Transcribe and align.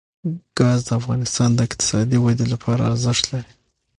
ګاز 0.57 0.79
د 0.87 0.89
افغانستان 0.99 1.49
د 1.53 1.59
اقتصادي 1.67 2.17
ودې 2.19 2.45
لپاره 2.53 2.81
ارزښت 2.91 3.23
لري. 3.31 3.51